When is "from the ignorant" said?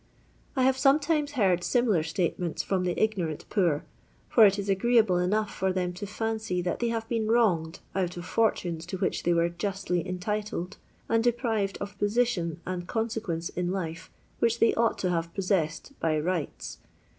2.63-3.45